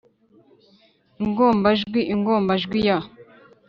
ingombajwi 1.23 1.99
ingombajwi 2.13 2.79
y, 2.87 2.87